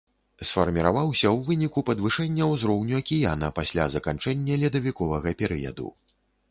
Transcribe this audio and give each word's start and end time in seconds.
Сфарміраваўся 0.51 1.27
ў 1.35 1.45
выніку 1.49 1.83
падвышэння 1.89 2.49
ўзроўню 2.55 2.93
акіяна 3.05 3.53
пасля 3.61 3.89
заканчэння 3.99 4.61
ледавіковага 4.65 5.41
перыяду. 5.45 5.87